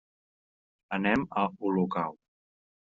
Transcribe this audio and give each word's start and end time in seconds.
Anem 0.99 1.27
a 1.43 1.47
Olocau. 1.71 2.21